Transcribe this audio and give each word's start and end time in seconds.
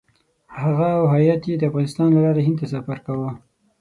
هغه 0.61 0.87
او 0.97 1.03
هیات 1.15 1.41
یې 1.49 1.55
د 1.57 1.63
افغانستان 1.69 2.07
له 2.13 2.19
لارې 2.25 2.41
هند 2.47 2.57
ته 2.59 2.65
سفر 2.73 2.97
کاوه. 3.05 3.31